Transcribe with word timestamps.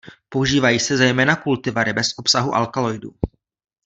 Používají 0.29 0.79
se 0.79 0.97
zejména 0.97 1.35
kultivary 1.35 1.93
bez 1.93 2.07
obsahu 2.17 2.55
alkaloidů. 2.55 3.13